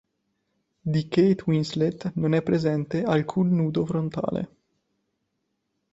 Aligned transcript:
Di 0.81 1.07
Kate 1.09 1.43
Winslet 1.45 2.13
non 2.15 2.33
è 2.33 2.41
presente 2.41 3.03
alcun 3.03 3.49
nudo 3.53 3.85
frontale. 3.85 4.55